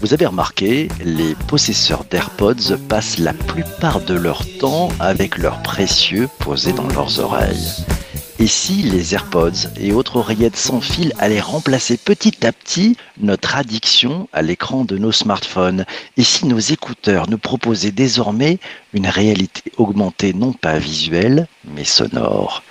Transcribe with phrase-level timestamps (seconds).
[0.00, 6.28] Vous avez remarqué, les possesseurs d'AirPods passent la plupart de leur temps avec leurs précieux
[6.40, 7.84] posés dans leurs oreilles.
[8.40, 13.54] Et si les AirPods et autres oreillettes sans fil allaient remplacer petit à petit notre
[13.54, 15.84] addiction à l'écran de nos smartphones?
[16.16, 18.58] Et si nos écouteurs nous proposaient désormais
[18.92, 22.64] une réalité augmentée non pas visuelle, mais sonore?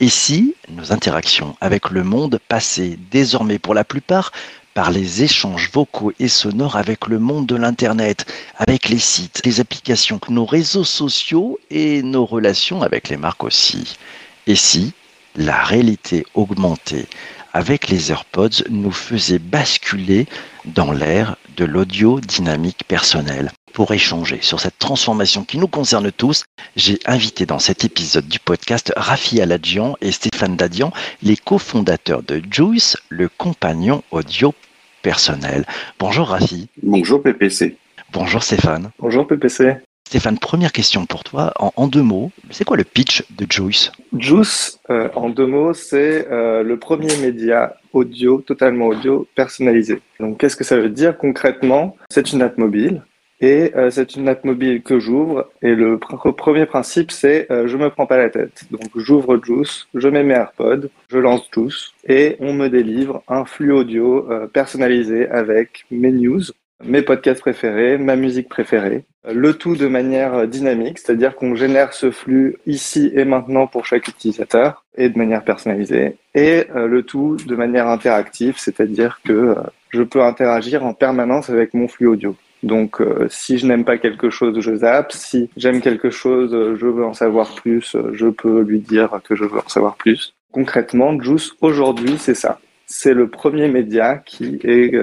[0.00, 4.32] Et si nos interactions avec le monde passaient désormais pour la plupart
[4.74, 8.26] par les échanges vocaux et sonores avec le monde de l'Internet,
[8.56, 13.96] avec les sites, les applications, nos réseaux sociaux et nos relations avec les marques aussi.
[14.48, 14.92] Et si
[15.36, 17.06] la réalité augmentée
[17.52, 20.26] avec les AirPods nous faisait basculer
[20.64, 23.52] dans l'ère de l'audio dynamique personnel.
[23.74, 26.44] Pour échanger sur cette transformation qui nous concerne tous,
[26.76, 30.92] j'ai invité dans cet épisode du podcast Rafi Aladjian et Stéphane Dadian,
[31.24, 34.54] les cofondateurs de Juice, le compagnon audio
[35.02, 35.66] personnel.
[35.98, 36.68] Bonjour Rafi.
[36.84, 37.76] Bonjour PPC.
[38.12, 38.92] Bonjour Stéphane.
[39.00, 39.78] Bonjour PPC.
[40.06, 41.52] Stéphane, première question pour toi.
[41.58, 43.90] En, deux mots, c'est quoi le pitch de Juice?
[44.16, 50.00] Juice, euh, en deux mots, c'est euh, le premier média audio, totalement audio, personnalisé.
[50.20, 51.96] Donc, qu'est-ce que ça veut dire concrètement?
[52.08, 53.02] C'est une app mobile.
[53.40, 55.50] Et euh, c'est une app mobile que j'ouvre.
[55.62, 58.64] Et le premier principe, c'est je me prends pas la tête.
[58.70, 63.44] Donc, j'ouvre Juice, je mets mes AirPods, je lance Juice, et on me délivre un
[63.44, 66.42] flux audio personnalisé avec mes news,
[66.82, 72.10] mes podcasts préférés, ma musique préférée, le tout de manière dynamique, c'est-à-dire qu'on génère ce
[72.10, 77.36] flux ici et maintenant pour chaque utilisateur et de manière personnalisée, et euh, le tout
[77.36, 79.54] de manière interactive, c'est-à-dire que euh,
[79.90, 82.36] je peux interagir en permanence avec mon flux audio.
[82.64, 85.12] Donc, euh, si je n'aime pas quelque chose, je zappe.
[85.12, 89.44] Si j'aime quelque chose, je veux en savoir plus, je peux lui dire que je
[89.44, 90.34] veux en savoir plus.
[90.52, 92.60] Concrètement, Juice, aujourd'hui, c'est ça.
[92.86, 94.94] C'est le premier média qui est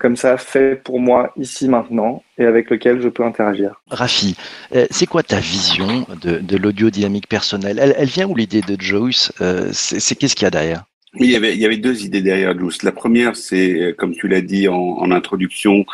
[0.00, 3.80] comme ça fait pour moi ici maintenant et avec lequel je peux interagir.
[3.90, 4.34] Rafi,
[4.74, 7.78] euh, c'est quoi ta vision de, l'audio dynamique personnel?
[7.78, 10.84] Elle, vient où l'idée de Joyce euh, C'est qu'est-ce qu'il y a derrière?
[11.18, 12.82] Il y, avait, il y avait deux idées derrière Joyce.
[12.82, 15.84] La première, c'est, euh, comme tu l'as dit en, introduction,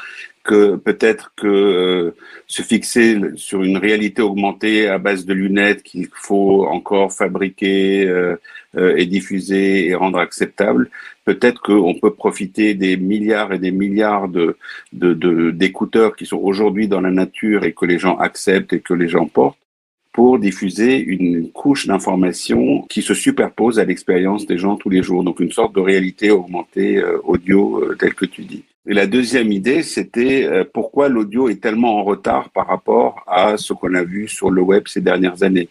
[0.47, 2.15] que peut-être que
[2.47, 8.35] se fixer sur une réalité augmentée à base de lunettes qu'il faut encore fabriquer
[8.77, 10.91] et diffuser et rendre acceptable,
[11.27, 14.57] peut-être qu'on peut profiter des milliards et des milliards de,
[15.51, 19.09] d'écouteurs qui sont aujourd'hui dans la nature et que les gens acceptent et que les
[19.09, 19.59] gens portent
[20.13, 25.23] pour diffuser une couche d'informations qui se superpose à l'expérience des gens tous les jours.
[25.25, 28.65] Donc une sorte de réalité augmentée euh, audio euh, telle que tu dis.
[28.89, 33.57] Et la deuxième idée, c'était euh, pourquoi l'audio est tellement en retard par rapport à
[33.57, 35.69] ce qu'on a vu sur le web ces dernières années?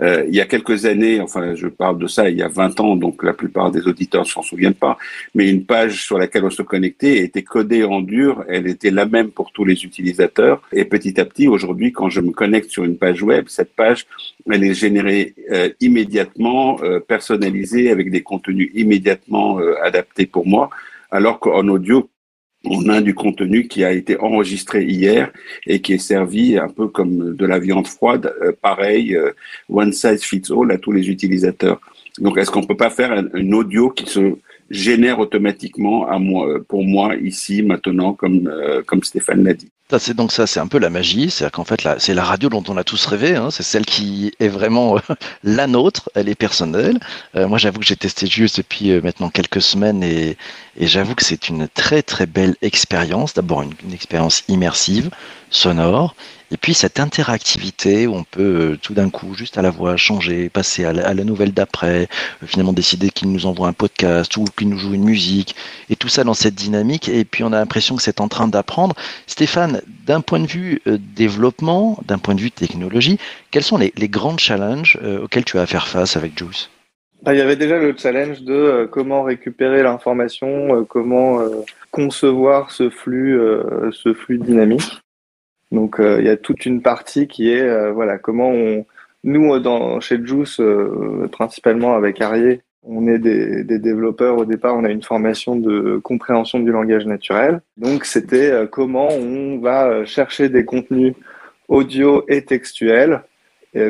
[0.00, 2.80] Euh, il y a quelques années, enfin je parle de ça il y a 20
[2.80, 4.96] ans, donc la plupart des auditeurs ne s'en souviennent pas,
[5.34, 9.04] mais une page sur laquelle on se connectait était codée en dur, elle était la
[9.04, 10.62] même pour tous les utilisateurs.
[10.72, 14.06] Et petit à petit, aujourd'hui, quand je me connecte sur une page web, cette page,
[14.50, 20.70] elle est générée euh, immédiatement, personnalisée, avec des contenus immédiatement adaptés pour moi,
[21.10, 22.08] alors qu'en audio,
[22.64, 25.30] on a du contenu qui a été enregistré hier
[25.66, 29.32] et qui est servi un peu comme de la viande froide, euh, pareil, euh,
[29.68, 31.80] one size fits all à tous les utilisateurs.
[32.18, 34.36] Donc, est-ce qu'on peut pas faire un, audio qui se
[34.70, 39.70] génère automatiquement moi, pour moi ici maintenant, comme euh, comme Stéphane l'a dit?
[39.98, 41.30] C'est donc ça, c'est un peu la magie.
[41.30, 43.36] C'est-à-dire qu'en fait, c'est la radio dont on a tous rêvé.
[43.36, 43.50] Hein.
[43.50, 45.00] c'est celle qui est vraiment euh,
[45.44, 46.10] la nôtre.
[46.14, 46.98] Elle est personnelle.
[47.36, 50.36] Euh, moi, j'avoue que j'ai testé juste depuis euh, maintenant quelques semaines et,
[50.80, 53.34] j'avoue que c'est une très très belle expérience.
[53.34, 55.10] D'abord, une expérience immersive,
[55.50, 56.16] sonore,
[56.54, 59.96] et puis cette interactivité où on peut euh, tout d'un coup, juste à la voix,
[59.96, 62.02] changer, passer à la, nouvelle d'après,
[62.42, 65.56] euh, finalement décider qu'il nous envoie un podcast ou qu'il nous joue une musique,
[65.90, 67.08] et tout ça dans cette dynamique.
[67.08, 68.94] Et puis on a l'impression que c'est en train d'apprendre.
[69.26, 73.18] Stéphane, d'un point de vue euh, développement, d'un point de vue technologie,
[73.50, 76.70] quels sont les, grands challenges auxquels tu as à faire face avec Juice
[77.22, 81.40] bah, il y avait déjà le challenge de comment récupérer l'information, comment
[81.90, 83.40] concevoir ce flux,
[83.92, 85.03] ce flux dynamique.
[85.74, 88.86] Donc euh, il y a toute une partie qui est euh, voilà comment on
[89.24, 94.84] nous dans chez Juice euh, principalement avec Arié on est des, développeurs au départ, on
[94.84, 97.62] a une formation de compréhension du langage naturel.
[97.78, 101.14] Donc c'était comment on va chercher des contenus
[101.68, 103.22] audio et textuels,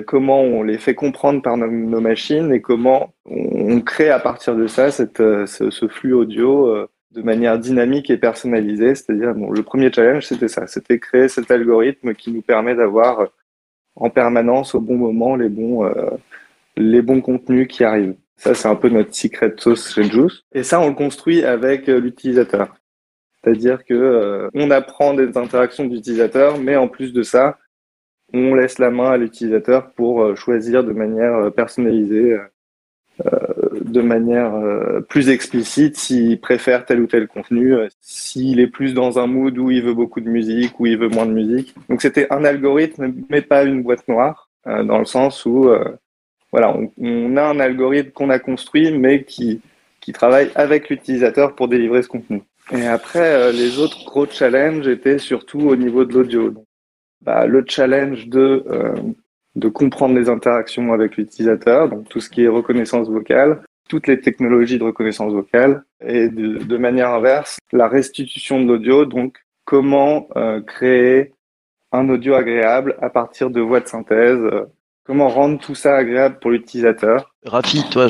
[0.06, 4.68] comment on les fait comprendre par nos, machines et comment on, crée à partir de
[4.68, 8.94] ça ce, flux audio de manière dynamique et personnalisée.
[8.94, 13.20] C'est-à-dire, bon, le premier challenge, c'était ça, c'était créer cet algorithme qui nous permet d'avoir
[13.20, 13.26] euh,
[13.96, 16.10] en permanence, au bon moment, les bons, euh,
[16.76, 18.16] les bons contenus qui arrivent.
[18.36, 20.42] Ça, c'est un peu notre secret sauce chez Juice.
[20.52, 22.74] Et ça, on le construit avec l'utilisateur.
[23.42, 27.58] C'est-à-dire que on apprend des interactions d'utilisateur, mais en plus de ça,
[28.32, 32.36] on laisse la main à l'utilisateur pour choisir de manière personnalisée
[33.24, 38.66] euh, de manière euh, plus explicite s'il préfère tel ou tel contenu, euh, s'il est
[38.66, 41.32] plus dans un mood où il veut beaucoup de musique, ou il veut moins de
[41.32, 41.74] musique.
[41.88, 45.68] Donc c'était un algorithme, mais pas une boîte noire, dans le sens où
[46.50, 49.60] voilà, on, a un algorithme qu'on a construit, mais qui,
[50.00, 52.42] qui travaille avec l'utilisateur pour délivrer ce contenu.
[52.72, 56.54] Et après, les autres gros challenges étaient surtout au niveau de l'audio.
[57.20, 58.64] Bah, le challenge de
[59.54, 64.20] de comprendre les interactions avec l'utilisateur, donc tout ce qui est reconnaissance vocale, toutes les
[64.20, 70.60] technologies de reconnaissance vocale, et de, manière inverse, la restitution de l'audio, donc comment euh,
[70.60, 71.32] créer
[71.92, 74.66] un audio agréable à partir de voix de synthèse, euh,
[75.06, 77.30] Comment rendre tout ça agréable pour l'utilisateur?
[77.44, 78.06] Rafi, toi,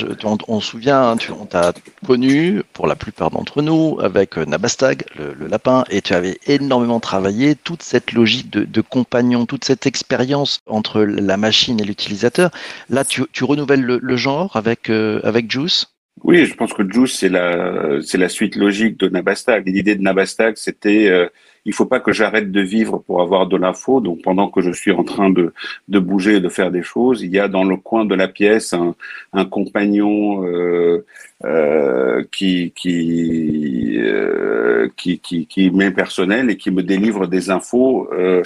[0.46, 1.72] on, se souvient, hein, tu, on t'a
[2.06, 7.00] connu, pour la plupart d'entre nous, avec euh, Nabastag, le, lapin, et tu avais énormément
[7.00, 12.52] travaillé toute cette logique de, compagnon, toute cette expérience entre la machine et l'utilisateur.
[12.88, 15.86] Là, tu, renouvelles le, genre avec, euh, avec Juice?
[16.22, 19.66] Oui, je pense que Juice, c'est la, c'est la suite logique de Nabastag.
[19.66, 21.26] L'idée de Nabastag, c'était euh,
[21.64, 24.00] il faut pas que j'arrête de vivre pour avoir de l'info.
[24.00, 25.52] Donc pendant que je suis en train de,
[25.88, 28.28] de bouger et de faire des choses, il y a dans le coin de la
[28.28, 28.94] pièce un,
[29.32, 31.04] un compagnon euh,
[31.44, 38.08] euh, qui qui, euh, qui, qui qui m'est personnel et qui me délivre des infos
[38.12, 38.42] euh,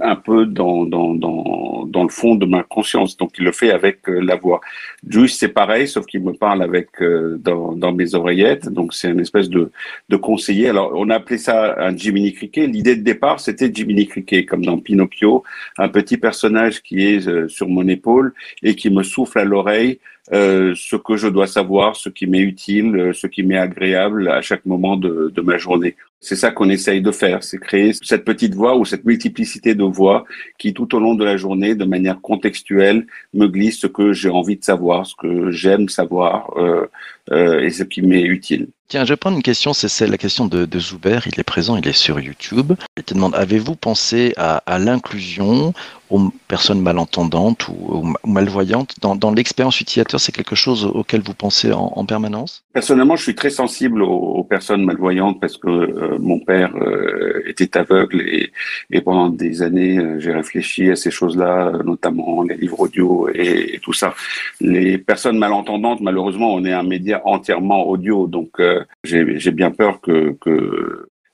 [0.00, 3.16] un peu dans, dans dans dans le fond de ma conscience.
[3.16, 4.60] Donc il le fait avec euh, la voix.
[5.06, 8.68] Juice c'est pareil, sauf qu'il me parle avec euh, dans dans mes oreillettes.
[8.68, 9.70] Donc c'est une espèce de
[10.08, 10.68] de conseiller.
[10.68, 14.64] Alors on a appelé ça un Jiminy Cricket L'idée de départ, c'était Jiminy Cricket, comme
[14.64, 15.44] dans Pinocchio,
[15.78, 19.98] un petit personnage qui est sur mon épaule et qui me souffle à l'oreille
[20.32, 24.28] euh, ce que je dois savoir, ce qui m'est utile, euh, ce qui m'est agréable
[24.28, 25.96] à chaque moment de, de ma journée.
[26.20, 29.84] C'est ça qu'on essaye de faire, c'est créer cette petite voix ou cette multiplicité de
[29.84, 30.24] voix
[30.58, 34.28] qui, tout au long de la journée, de manière contextuelle, me glisse ce que j'ai
[34.28, 36.86] envie de savoir, ce que j'aime savoir euh,
[37.30, 38.68] euh, et ce qui m'est utile.
[38.88, 41.18] Tiens, je vais prendre une question, c'est la question de, de, Zuber.
[41.26, 42.72] Il est présent, il est sur YouTube.
[42.96, 45.74] Il te demande avez-vous pensé à, à l'inclusion
[46.08, 50.18] aux personnes malentendantes ou, malvoyantes dans, dans l'expérience utilisateur?
[50.18, 52.64] C'est quelque chose auquel vous pensez en, en permanence?
[52.72, 57.42] Personnellement, je suis très sensible aux, aux personnes malvoyantes parce que euh, mon père euh,
[57.46, 62.80] était aveugle et, pendant des années, euh, j'ai réfléchi à ces choses-là, notamment les livres
[62.80, 64.14] audio et, tout ça.
[64.60, 68.60] Les personnes malentendantes, malheureusement, on est un média entièrement audio, donc
[69.04, 70.36] j'ai bien peur que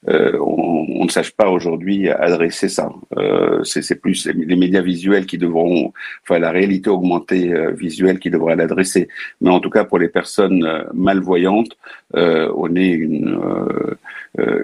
[0.09, 2.91] euh, on, ne sache pas aujourd'hui adresser ça.
[3.17, 5.93] Euh, c'est plus les médias visuels qui devront,
[6.23, 9.09] enfin la réalité augmentée euh, visuelle qui devra l'adresser.
[9.41, 11.77] Mais en tout cas pour les personnes euh, malvoyantes,
[12.17, 13.39] euh, on est une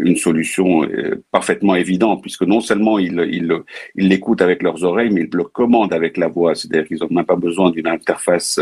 [0.00, 0.82] une solution
[1.30, 3.62] parfaitement évidente puisque non seulement ils
[3.94, 6.56] l'écoutent avec leurs oreilles, mais ils le commandent avec la voix.
[6.56, 8.60] C'est-à-dire qu'ils n'ont même pas besoin d'une interface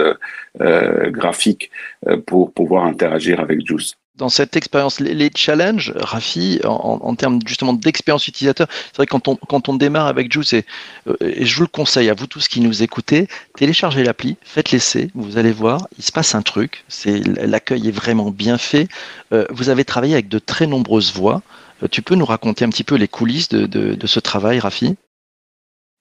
[0.61, 1.71] graphique
[2.27, 8.26] pour pouvoir interagir avec Juice dans cette expérience, les, challenges, Rafi, en, termes justement d'expérience
[8.26, 10.67] utilisateur, c'est vrai que quand on, démarre avec Juice, et,
[11.06, 14.73] euh, et, je vous le conseille à vous tous qui nous écoutez, téléchargez l'appli, faites
[14.73, 18.88] l'essai, vous allez voir, il se passe un truc, c'est l'accueil est vraiment bien fait.
[19.33, 21.43] Euh, vous avez travaillé avec de très nombreuses voix.
[21.85, 24.59] Euh, tu peux nous raconter un petit peu les coulisses de, de, de ce travail,
[24.59, 24.97] Rafi?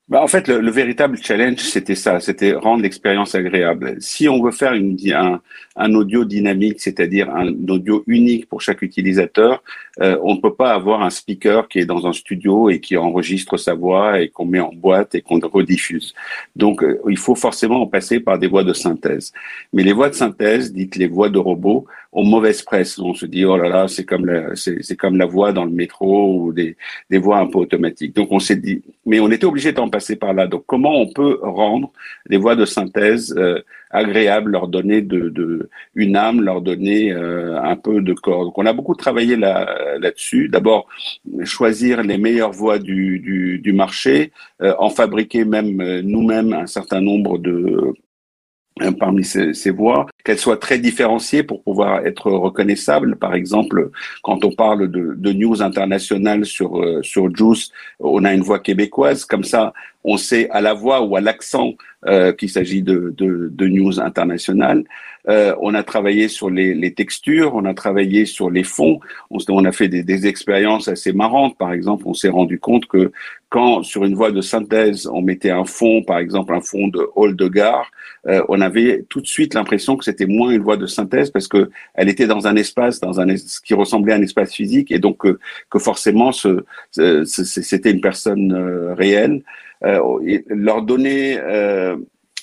[0.10, 3.98] Bah, en fait, le, le véritable challenge, c'était ça, c'était rendre l'expérience agréable.
[4.00, 9.62] Si on veut faire un audio dynamique, c'est-à-dire un audio unique pour chaque utilisateur,
[10.02, 12.98] euh, on ne peut pas avoir un speaker qui est dans un studio et qui
[12.98, 16.14] enregistre sa voix et qu'on met en boîte et qu'on rediffuse.
[16.56, 19.34] Donc, euh, il faut forcément passer par des voix de synthèse.
[19.74, 22.98] Mais les voix de synthèse, dites les voix de robots, ont mauvaise presse.
[23.00, 25.72] On se dit oh là là, c'est comme la, c'est comme la voix dans le
[25.72, 26.76] métro ou des,
[27.10, 28.16] des voix un peu automatiques.
[28.16, 30.48] Donc on s'est dit, mais on était obligé d'en passer par là.
[30.48, 31.92] Donc comment on peut rendre
[32.28, 37.62] les voix de synthèse euh, agréables, leur donner de, de, une âme, leur donner euh,
[37.62, 38.46] un peu de corps.
[38.46, 40.50] Donc on a beaucoup travaillé là là-dessus.
[40.50, 40.88] D'abord
[41.44, 47.02] choisir les meilleures voix du, du, du marché, euh, en fabriquer même nous-mêmes un certain
[47.02, 47.94] nombre de
[48.80, 53.16] Hein, parmi ces, ces voix, qu'elles soient très différenciées pour pouvoir être reconnaissables.
[53.16, 53.90] Par exemple,
[54.22, 58.60] quand on parle de, de news internationales sur euh, sur Juice, on a une voix
[58.60, 59.26] québécoise.
[59.26, 59.74] Comme ça,
[60.08, 61.74] on sait à la voix ou à l'accent
[62.08, 64.86] euh, qu'il s'agit de, de, de, news internationales.
[65.28, 69.02] Euh, on a travaillé sur les, les, textures, on a travaillé sur les fonds.
[69.30, 71.58] On, on a fait des, des, expériences assez marrantes.
[71.58, 73.12] Par exemple, on s'est rendu compte que
[73.50, 77.06] quand sur une voie de synthèse, on mettait un fond, par exemple un fond de
[77.16, 77.92] hall de gare,
[78.28, 81.48] euh, on avait tout de suite l'impression que c'était moins une voie de synthèse parce
[81.48, 84.92] que elle était dans un espace, dans un ce qui ressemblait à un espace physique,
[84.92, 89.44] et donc euh, que forcément ce, c'était une personne euh, réelle.
[89.82, 91.40] Leur donner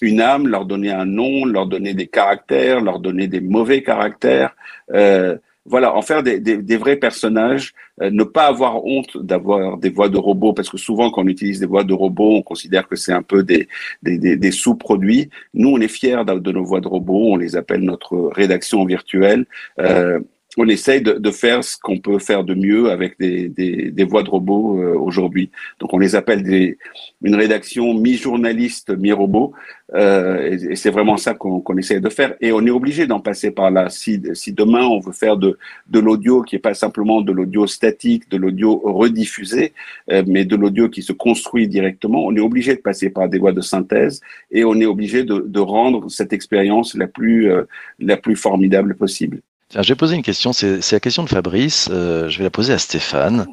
[0.00, 4.54] une âme, leur donner un nom, leur donner des caractères, leur donner des mauvais caractères.
[4.92, 5.36] Euh,
[5.66, 7.72] voilà, en faire des, des, des vrais personnages,
[8.02, 11.26] euh, ne pas avoir honte d'avoir des voix de robots, parce que souvent quand on
[11.26, 13.66] utilise des voix de robots, on considère que c'est un peu des,
[14.02, 15.30] des, des sous-produits.
[15.54, 18.84] Nous, on est fiers de, de, nos voix de robots, on les appelle notre rédaction
[18.84, 19.46] virtuelle.
[19.78, 20.20] Euh,
[20.56, 24.04] on essaye de, de faire ce qu'on peut faire de mieux avec des, des, des
[24.04, 25.50] voix de robots euh, aujourd'hui.
[25.80, 26.78] Donc on les appelle des,
[27.23, 29.52] une rédaction mi-journaliste, mi-robot,
[29.94, 32.34] euh, et, c'est vraiment ça qu'on qu'on essaye de faire.
[32.40, 33.88] Et on est obligé d'en passer par là.
[33.90, 35.58] Si, si demain on veut faire de,
[35.88, 39.73] de l'audio qui est pas simplement de l'audio statique, de l'audio rediffusé,
[40.11, 43.38] euh, mais de l'audio qui se construit directement, on est obligé de passer par des
[43.38, 44.20] voies de synthèse
[44.50, 47.64] et on est obligé de, de rendre cette expérience la plus, euh,
[47.99, 49.40] la plus formidable possible.
[49.75, 52.50] Tiens, je vais poser une question, c'est la question de Fabrice, euh, je vais la
[52.50, 53.45] poser à Stéphane,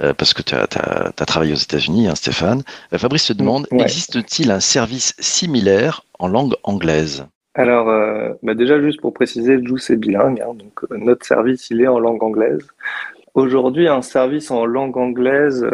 [0.00, 2.62] euh, parce que tu as, as, as, travaillé aux États-Unis, hein, Stéphane.
[2.94, 3.82] Euh, Fabrice se demande, ouais.
[3.82, 7.26] existe-t-il un service similaire en langue anglaise?
[7.52, 11.82] Alors, euh, bah déjà, juste pour préciser, Juice est bilingue, hein, donc notre service, il
[11.82, 12.66] est en langue anglaise.
[13.34, 15.68] Aujourd'hui, un service en langue anglaise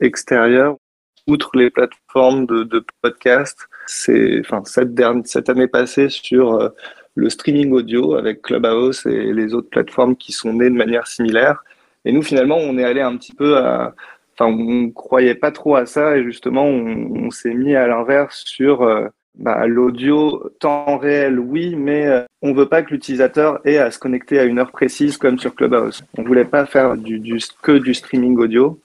[0.00, 0.78] extérieure,
[1.26, 6.72] outre les plateformes de, de podcast, c'est, enfin, cette, dernière, cette année passée sur
[7.16, 11.64] le streaming audio avec Clubhouse et les autres plateformes qui sont nées de manière similaire.
[12.04, 13.94] Et nous, finalement, on est allé un petit peu à.
[14.38, 18.82] Enfin, on croyait pas trop à ça et justement, on, s'est mis à l'inverse sur
[18.82, 23.90] euh, bah, l'audio temps réel, oui, mais euh, on veut pas que l'utilisateur ait à
[23.90, 26.04] se connecter à une heure précise comme sur Clubhouse.
[26.18, 28.78] On voulait pas faire du, du que du streaming audio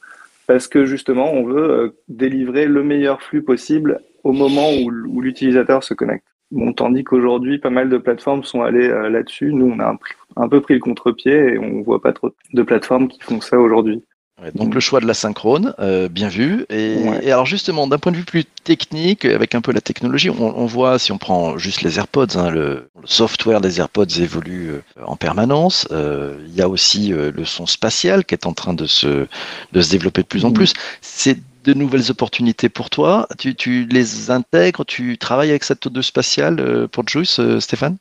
[0.48, 5.84] parce que justement, on veut euh, délivrer le meilleur flux possible au moment où l'utilisateur
[5.84, 6.26] se connecte.
[6.52, 9.54] Bon, tandis qu'aujourd'hui, pas mal de plateformes sont allées euh, là-dessus.
[9.54, 9.98] Nous, on a un,
[10.36, 13.58] un, peu pris le contre-pied et on voit pas trop de plateformes qui font ça
[13.58, 14.04] aujourd'hui.
[14.42, 16.66] Ouais, donc, le choix de la synchrone, euh, bien vu.
[16.70, 17.20] Et, ouais.
[17.24, 20.58] et alors justement, d'un point de vue plus technique, avec un peu la technologie, on,
[20.58, 24.72] on voit, si on prend juste les AirPods, hein, le, le, software des AirPods évolue
[24.72, 25.88] euh, en permanence.
[25.92, 29.28] Euh, il y a aussi le son spatial qui est en train de se,
[29.74, 30.54] de se développer de plus en mmh.
[30.54, 30.74] plus.
[31.02, 33.28] C'est de nouvelles opportunités pour toi.
[33.38, 37.98] Tu, les intègres, tu travailles avec cette audio spatiale euh, pour Juice, euh, Stéphane?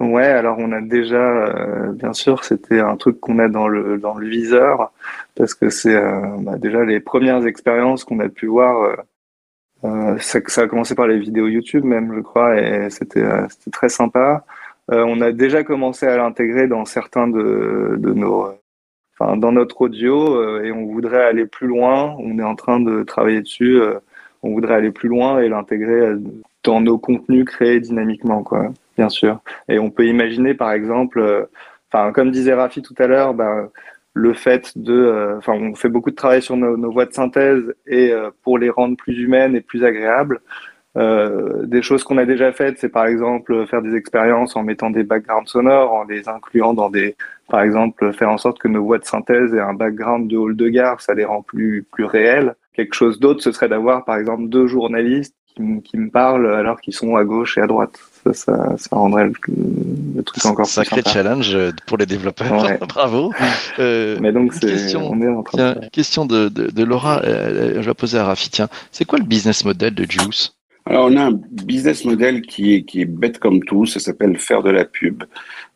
[0.00, 3.98] Ouais, alors on a déjà, euh, bien sûr, c'était un truc qu'on a dans le
[3.98, 4.92] dans le viseur
[5.34, 6.00] parce que c'est
[6.38, 8.96] bah, déjà les premières expériences qu'on a pu voir.
[9.84, 13.24] Euh, ça, ça, a commencé par les vidéos YouTube même, je crois, et c'était
[13.72, 14.44] très sympa.
[14.88, 18.52] on a déjà commencé à l'intégrer dans certains de nos
[19.18, 22.16] enfin, dans notre audio euh, et on voudrait aller plus loin.
[22.18, 23.80] On est en train de travailler dessus.
[23.80, 23.98] Euh,
[24.42, 26.20] on voudrait aller plus loin et l'intégrer euh,
[26.64, 29.40] dans nos contenus créés dynamiquement, quoi, bien sûr.
[29.68, 31.48] Et on peut imaginer, par exemple,
[31.90, 33.70] enfin, comme disait Rafi tout à l'heure, ben,
[34.14, 37.62] le fait de, enfin, on fait beaucoup de travail sur nos, nos voix de synthèse
[37.86, 40.40] et pour les rendre plus humaines et plus agréables.
[40.98, 44.90] Euh, des choses qu'on a déjà faites, c'est par exemple faire des expériences en mettant
[44.90, 47.14] des backgrounds sonores, en les incluant dans des,
[47.48, 50.56] par exemple, faire en sorte que nos voix de synthèse aient un background de hall
[50.56, 52.54] de gare, ça les rend plus plus réels.
[52.74, 56.80] Quelque chose d'autre, ce serait d'avoir par exemple deux journalistes qui, qui me parlent alors
[56.80, 57.98] qu'ils sont à gauche et à droite.
[58.24, 59.32] Ça, ça, ça rendrait le,
[60.16, 61.22] le, truc encore Sacré plus sympa.
[61.22, 62.64] challenge pour les développeurs.
[62.64, 62.78] Ouais.
[62.88, 63.32] Bravo.
[63.78, 67.20] Euh, Mais donc, question, on est en train tiens, de question de, de, de Laura,
[67.22, 68.50] euh, je vais poser à Rafi.
[68.50, 70.57] Tiens, c'est quoi le business model de Juice?
[70.88, 74.38] Alors, on a un business model qui est, qui est bête comme tout, ça s'appelle
[74.38, 75.22] faire de la pub.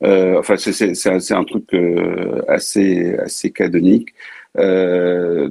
[0.03, 4.15] Euh, enfin, c'est un, un, truc euh, assez, assez canonique.
[4.57, 5.51] Euh,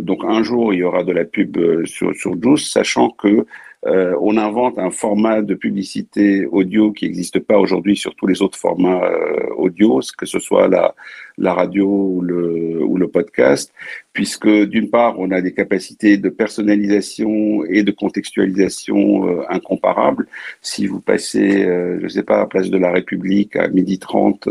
[0.00, 3.46] donc, un jour, il y aura de la pub euh, sur, sur Juice, sachant que
[3.86, 8.42] euh, on invente un format de publicité audio qui n'existe pas aujourd'hui sur tous les
[8.42, 10.94] autres formats euh, audio, que ce soit la,
[11.38, 13.72] la radio ou le, ou le podcast,
[14.12, 20.26] puisque d'une part, on a des capacités de personnalisation et de contextualisation euh, incomparables.
[20.60, 23.98] Si vous passez, euh, je ne sais pas, à Place de la République à midi
[23.98, 24.46] 30,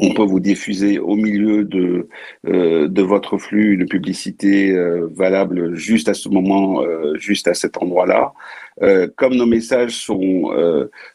[0.00, 2.08] on peut vous diffuser au milieu de,
[2.46, 7.54] euh, de votre flux une publicité euh, valable juste à ce moment, euh, juste à
[7.54, 8.32] cet endroit-là.
[8.82, 10.52] Euh, comme nos messages sont,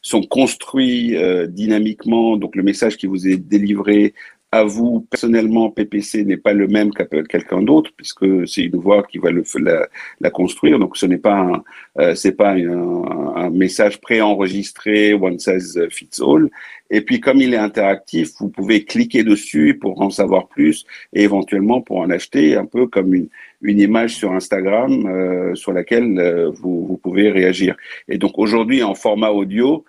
[0.01, 1.15] sont construits
[1.47, 4.13] dynamiquement, donc le message qui vous est délivré
[4.51, 9.03] à vous personnellement, PPC n'est pas le même qu'à quelqu'un d'autre, puisque c'est une voix
[9.03, 9.87] qui va la,
[10.19, 10.77] la construire.
[10.77, 11.63] Donc, ce n'est pas un,
[11.99, 13.03] euh, c'est pas un,
[13.35, 16.49] un message préenregistré one size fits all.
[16.89, 21.23] Et puis, comme il est interactif, vous pouvez cliquer dessus pour en savoir plus et
[21.23, 23.29] éventuellement pour en acheter, un peu comme une,
[23.61, 27.77] une image sur Instagram euh, sur laquelle euh, vous, vous, pouvez réagir.
[28.09, 29.85] Et donc, aujourd'hui, en format audio,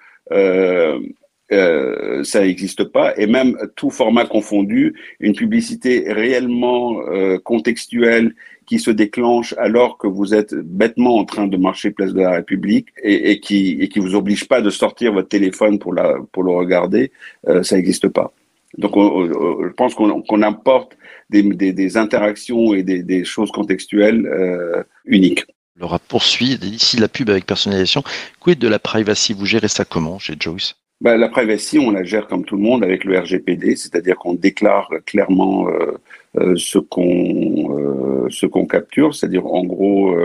[1.53, 3.17] euh, ça n'existe pas.
[3.17, 8.35] Et même tout format confondu, une publicité réellement euh, contextuelle
[8.67, 12.33] qui se déclenche alors que vous êtes bêtement en train de marcher place de la
[12.33, 16.17] République et, et qui et qui vous oblige pas de sortir votre téléphone pour la
[16.33, 17.13] pour le regarder,
[17.49, 18.33] euh, ça n'existe pas.
[18.79, 20.97] Donc, je pense qu'on qu'on importe
[21.29, 21.43] des,
[21.73, 25.45] des, interactions et des, des choses contextuelles euh, uniques.
[25.77, 28.03] Laura poursuit ici la pub avec personnalisation.
[28.41, 29.33] Quid de la privacy?
[29.33, 30.75] Vous gérez ça comment chez Joyce?
[31.03, 34.35] Ben, la privacy, on la gère comme tout le monde avec le RGPD, c'est-à-dire qu'on
[34.35, 35.99] déclare clairement euh,
[36.39, 40.17] euh, ce qu'on euh, ce qu'on capture, c'est-à-dire en gros,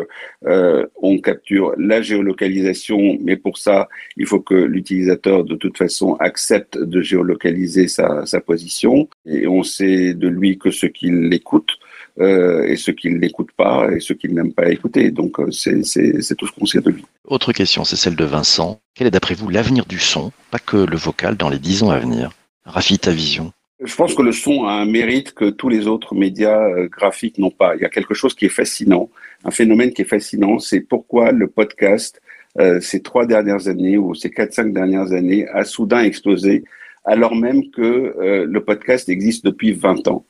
[0.45, 6.15] euh, on capture la géolocalisation, mais pour ça, il faut que l'utilisateur de toute façon
[6.19, 11.71] accepte de géolocaliser sa, sa position, et on sait de lui que ce qu'il écoute.
[12.19, 15.11] Euh, et ceux qui ne l'écoutent pas et ceux qui n'aiment pas écouter.
[15.11, 17.05] Donc euh, c'est tout ce qu'on sait de lui.
[17.25, 18.79] Autre question, c'est celle de Vincent.
[18.95, 21.91] Quel est d'après vous l'avenir du son, pas que le vocal, dans les dix ans
[21.91, 22.31] à venir
[22.65, 26.15] Rafi, ta vision je pense que le son a un mérite que tous les autres
[26.15, 27.75] médias euh, graphiques n'ont pas.
[27.75, 29.09] Il y a quelque chose qui est fascinant,
[29.43, 32.19] un phénomène qui est fascinant, c'est pourquoi le podcast,
[32.59, 36.63] euh, ces trois dernières années ou ces quatre, cinq dernières années, a soudain explosé,
[37.05, 37.81] alors même que
[38.19, 40.25] euh, le podcast existe depuis 20 ans.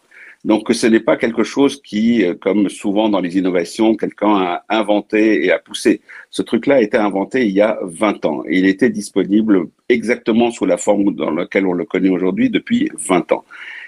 [0.48, 4.64] Donc ce n'est pas quelque chose qui, euh, comme souvent dans les innovations, quelqu'un a
[4.70, 6.00] inventé et a poussé.
[6.30, 10.50] Ce truc-là a été inventé il y a 20 ans et il était disponible exactement
[10.50, 13.44] sous la forme dans laquelle on le connaît aujourd'hui depuis 20 ans.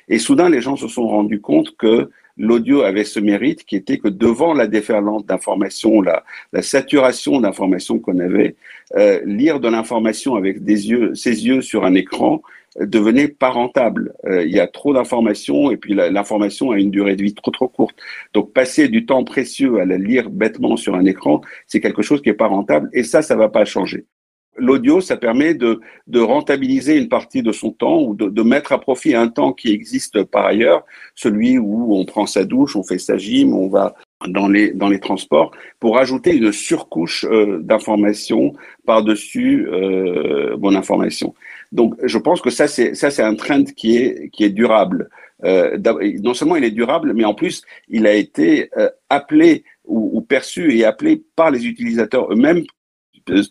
[0.09, 3.97] Et soudain, les gens se sont rendus compte que l'audio avait ce mérite qui était
[3.97, 6.23] que devant la déferlante d'informations, la,
[6.61, 8.57] saturation d'informations qu'on avait,
[8.97, 12.41] euh, lire de l'information avec des yeux, ses yeux sur un écran,
[12.79, 14.13] devenait pas rentable.
[14.25, 17.51] Euh, il y a trop d'informations et puis l'information a une durée de vie trop
[17.51, 17.95] trop courte.
[18.33, 22.21] Donc passer du temps précieux à la lire bêtement sur un écran, c'est quelque chose
[22.21, 24.05] qui est pas rentable et ça, ça va pas changer.
[24.57, 28.73] L'audio, ça permet de, de, rentabiliser une partie de son temps ou de, de, mettre
[28.73, 32.83] à profit un temps qui existe par ailleurs, celui où on prend sa douche, on
[32.83, 33.95] fait sa gym, on va
[34.27, 38.53] dans les, dans les transports, pour ajouter une surcouche euh, d'informations
[38.85, 41.33] par-dessus euh, mon information.
[41.71, 45.09] Donc, je pense que ça, c'est ça, c'est un trend qui est qui est durable.
[45.45, 45.77] Euh,
[46.21, 50.21] non seulement il est durable, mais en plus, il a été euh, appelé ou, ou,
[50.21, 52.63] perçu et appelé par les utilisateurs eux-mêmes.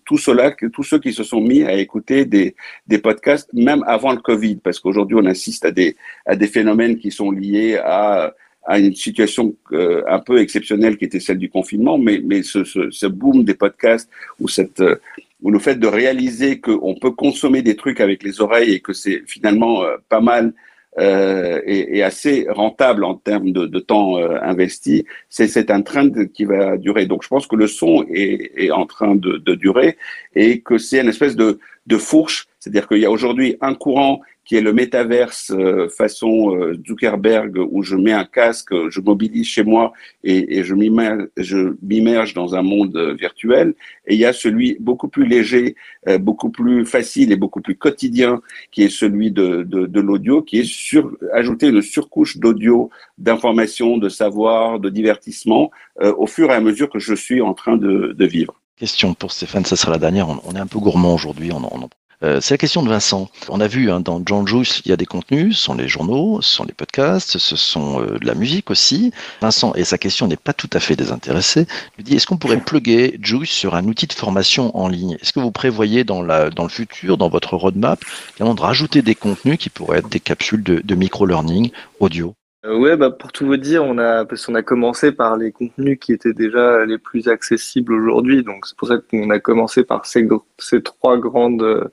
[0.05, 2.57] Tout cela, tous ceux qui se sont mis à écouter des,
[2.89, 5.95] des podcasts, même avant le Covid, parce qu'aujourd'hui on assiste à des
[6.27, 8.35] à des phénomènes qui sont liés à
[8.69, 12.65] à une situation euh, un peu exceptionnelle qui était celle du confinement, mais, mais ce,
[12.65, 14.97] ce, ce boom des podcasts ou cette euh,
[15.43, 18.93] ou le fait de réaliser qu'on peut consommer des trucs avec les oreilles et que
[18.93, 20.53] c'est finalement euh, pas mal
[20.99, 26.11] euh, et, et, assez rentable en termes de, de temps euh, investi, c'est un trend
[26.35, 27.07] qui va durer.
[27.07, 29.97] Donc je pense que le son est, est en train de, de, durer
[30.35, 34.21] et que c'est une espèce de, de fourche, c'est-à-dire qu'il y a aujourd'hui un courant
[34.45, 39.47] qui est le métaverse euh, façon euh, Zuckerberg, où je mets un casque, je mobilise
[39.47, 39.93] chez moi
[40.25, 43.75] et, et je m'immerge dans un monde euh, virtuel.
[44.07, 45.77] Et il y a celui beaucoup plus léger,
[46.21, 48.41] beaucoup plus facile et beaucoup plus quotidien,
[48.73, 53.99] qui est celui de, de, de l'audio, qui est sur, ajouter une surcouche d'audio, d'information,
[53.99, 55.71] de savoir, de divertissement,
[56.01, 58.59] au fur et à mesure que je suis en train de, de vivre.
[58.79, 60.29] Question pour Stéphane, ça sera la dernière.
[60.29, 61.89] On, est un peu gourmand aujourd'hui, on,
[62.25, 63.29] euh, c'est la question de Vincent.
[63.49, 65.89] On a vu hein, dans John Juice, il y a des contenus, ce sont les
[65.89, 69.13] journaux, ce sont les podcasts, ce sont euh, de la musique aussi.
[69.41, 72.61] Vincent, et sa question n'est pas tout à fait désintéressée, lui dit est-ce qu'on pourrait
[72.61, 75.17] plugger Juice sur un outil de formation en ligne?
[75.21, 78.01] Est-ce que vous prévoyez dans, la, dans le futur, dans votre roadmap,
[78.41, 82.35] de rajouter des contenus qui pourraient être des capsules de micro-learning audio?
[82.69, 85.53] Euh, ouais, bah pour tout vous dire, on a parce qu'on a commencé par les
[85.53, 89.85] contenus qui étaient déjà les plus accessibles aujourd'hui, donc c'est pour ça qu'on a commencé
[89.85, 90.27] par ces,
[90.59, 91.91] ces trois grandes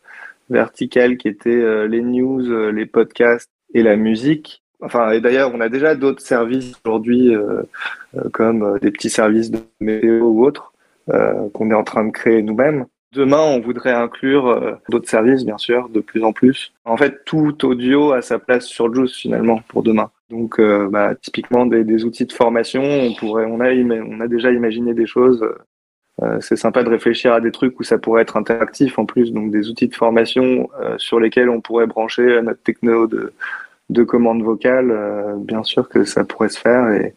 [0.50, 4.64] verticales qui étaient euh, les news, euh, les podcasts et la musique.
[4.82, 7.64] Enfin, et d'ailleurs, on a déjà d'autres services aujourd'hui, euh,
[8.34, 10.74] comme des petits services de météo ou autres,
[11.54, 12.86] qu'on est en train de créer nous-mêmes.
[13.16, 16.74] Demain, on voudrait inclure d'autres services, bien sûr, de plus en plus.
[16.84, 20.12] En fait, tout audio a sa place sur Juice finalement pour demain.
[20.30, 25.48] Donc, bah, typiquement des, outils de formation, on pourrait, on a, déjà imaginé des choses
[26.24, 29.34] euh, c'est sympa de réfléchir à des trucs où ça pourrait être interactif en plus,
[29.34, 33.34] donc des outils de formation euh, sur lesquels on pourrait brancher notre techno de,
[33.90, 37.12] de commandes vocales, euh, bien sûr que ça pourrait se faire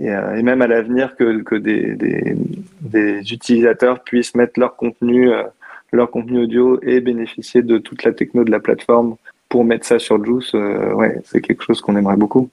[0.00, 2.36] et, euh, même à l'avenir que, que des, des,
[2.80, 5.44] des, utilisateurs puissent mettre leur contenu, euh,
[5.92, 9.16] leur contenu audio et bénéficier de toute la techno de la plateforme
[9.48, 10.52] pour mettre ça sur Juice.
[10.52, 12.50] ouais, c'est quelque chose qu'on aimerait beaucoup.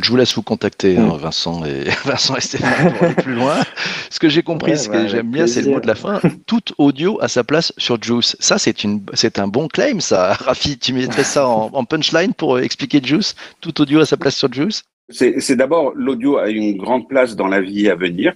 [0.00, 1.18] Je vous laisse vous contacter, hein, mm.
[1.18, 3.60] Vincent, et, Vincent et Stéphane, pour aller plus loin.
[4.08, 6.18] Ce que j'ai compris, ce que j'aime bien, c'est le mot de la fin.
[6.46, 8.34] Tout audio à sa place sur Juice.
[8.40, 10.32] Ça, c'est une, c'est un bon claim, ça.
[10.40, 13.34] Rafi, tu mettrais ça en, punchline pour expliquer Juice.
[13.60, 14.82] Tout audio à sa place sur Juice.
[15.08, 18.34] C'est d'abord l'audio a une grande place dans la vie à venir.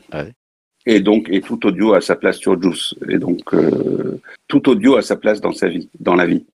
[0.86, 2.94] Et donc, et tout audio a sa place sur Juice.
[3.10, 6.46] Et donc, euh, tout audio a sa place dans sa vie, dans la vie.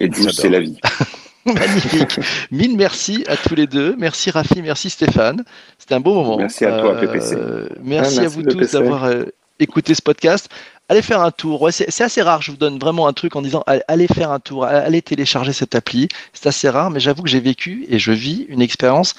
[0.00, 0.78] Et Juice, c'est la vie.
[1.46, 2.20] Magnifique.
[2.50, 3.94] Mille merci à tous les deux.
[3.96, 5.44] Merci Rafi, merci Stéphane.
[5.78, 6.36] C'était un beau moment.
[6.36, 7.36] Merci à toi, PPC.
[7.36, 9.24] Euh, merci, à vous tous d'avoir euh,
[9.60, 10.48] écouté ce podcast.
[10.90, 11.68] Allez faire un tour.
[11.70, 12.42] c'est assez rare.
[12.42, 15.74] Je vous donne vraiment un truc en disant allez faire un tour, allez télécharger cette
[15.74, 16.08] appli.
[16.32, 19.14] C'est assez rare, mais j'avoue que j'ai vécu et je vis une expérience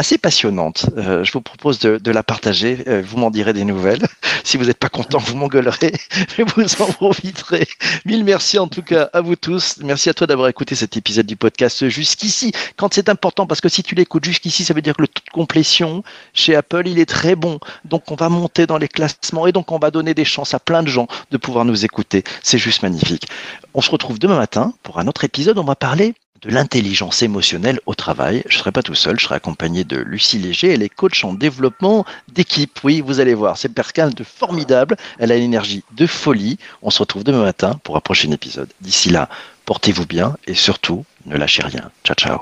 [0.00, 0.86] assez passionnante.
[0.96, 2.82] Euh, je vous propose de, la partager.
[2.88, 4.00] Euh, vous m'en direz des nouvelles.
[4.44, 5.92] si vous n'êtes pas content, vous m'engueulerez,
[6.38, 7.68] mais vous en profiterez.
[8.06, 9.76] Mille merci en tout cas à vous tous.
[9.82, 12.52] Merci à toi d'avoir écouté cet épisode du podcast jusqu'ici.
[12.76, 15.22] Quand c'est important, parce que si tu l'écoutes jusqu'ici, ça veut dire que le taux
[15.24, 17.60] de complétion chez Apple, il est très bon.
[17.84, 20.60] Donc on va monter dans les classements et donc on va donner des chances à
[20.60, 22.24] plein de gens de pouvoir nous écouter.
[22.42, 23.26] C'est juste magnifique.
[23.74, 25.58] On se retrouve demain matin pour un autre épisode.
[25.58, 28.42] On va parler de l'intelligence émotionnelle au travail.
[28.46, 30.72] Je ne serai pas tout seul, je serai accompagné de Lucie Léger.
[30.72, 32.78] Elle est coach en développement d'équipe.
[32.82, 34.96] Oui, vous allez voir, c'est quelqu'un de formidable.
[35.18, 36.58] Elle a une énergie de folie.
[36.82, 38.68] On se retrouve demain matin pour un prochain épisode.
[38.80, 39.28] D'ici là,
[39.66, 41.90] portez-vous bien et surtout, ne lâchez rien.
[42.04, 42.40] Ciao, ciao.